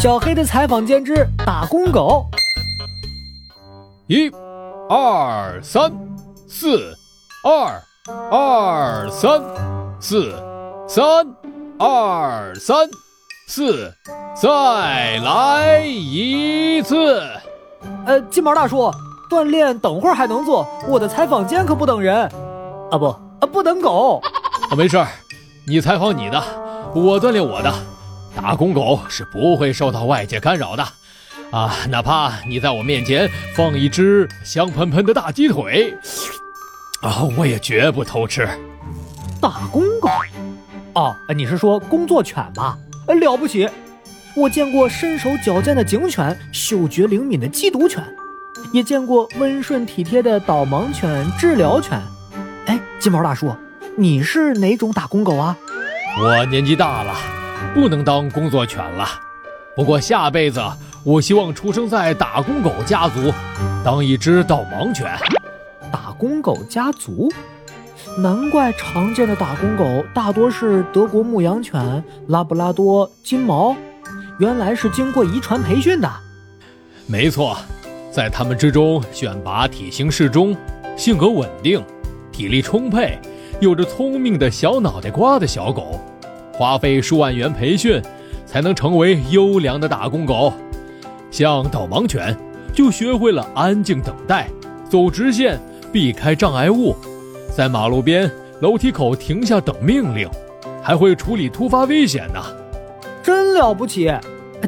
[0.00, 2.24] 小黑的采访间之打工狗。
[4.06, 4.30] 一、
[4.88, 5.92] 二、三、
[6.46, 6.94] 四、
[7.42, 7.82] 二、
[8.30, 9.42] 二、三、
[9.98, 10.32] 四、
[10.86, 11.26] 三、
[11.80, 12.88] 二、三、
[13.48, 13.92] 四，
[14.40, 17.20] 再来一次。
[18.06, 18.92] 呃，金毛大叔，
[19.28, 22.22] 锻炼等会儿还能做，我的采访间可不等人。
[22.92, 24.22] 啊不，啊不等狗。
[24.70, 25.08] 啊，没事儿，
[25.66, 26.40] 你采访你的，
[26.94, 27.74] 我锻炼我的。
[28.40, 30.86] 打工狗是不会受到外界干扰的。
[31.50, 35.92] 啊，哪怕你在我面前放一只香喷喷的大鸡腿，
[37.02, 38.48] 啊，我也绝不偷吃。
[39.40, 40.08] 打工狗？
[40.94, 42.78] 哦，你是说工作犬吧？
[43.08, 43.68] 了不起，
[44.36, 48.00] 我见过身手矫健的警犬，嗅觉灵敏的缉毒犬，
[48.72, 52.00] 也见过温顺体贴的导盲犬、治疗犬。
[52.66, 53.52] 哎，金毛大叔，
[53.96, 55.56] 你是哪种打工狗啊？
[56.20, 57.14] 我年纪大了，
[57.74, 59.06] 不能当工作犬了。
[59.74, 60.60] 不过下辈子。
[61.04, 63.32] 我希望出生在打工狗家族，
[63.84, 65.06] 当一只导盲犬。
[65.90, 67.32] 打工狗家族，
[68.18, 73.74] 难怪常见的打工狗大多是德国牧羊犬、拉布拉多、金毛，
[74.38, 76.10] 原来是经过遗传培训的。
[77.06, 77.56] 没错，
[78.10, 80.54] 在他们之中选拔体型适中、
[80.94, 81.82] 性格稳定、
[82.30, 83.18] 体力充沛、
[83.60, 86.00] 有着聪明的小脑袋瓜的小狗，
[86.58, 88.02] 花费数万元培训，
[88.44, 90.52] 才能成为优良的打工狗。
[91.30, 92.36] 像导盲犬，
[92.74, 94.48] 就学会了安静等待，
[94.90, 95.56] 走直线，
[95.92, 96.96] 避开障碍物，
[97.56, 98.28] 在马路边、
[98.60, 100.28] 楼梯口停下等命令，
[100.82, 102.42] 还会处理突发危险呢，
[103.22, 104.12] 真了不起！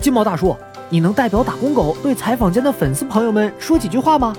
[0.00, 0.56] 金毛大叔，
[0.88, 4.32] 你能代表打工狗对采访间的粉丝朋友们说几句话吗？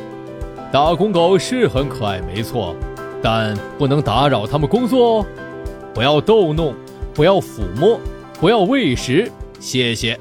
[0.71, 2.73] 打工狗是很可爱，没错，
[3.21, 5.25] 但不能打扰他们工作哦，
[5.93, 6.73] 不要逗弄，
[7.13, 7.99] 不要抚摸，
[8.39, 10.19] 不要喂食，谢谢。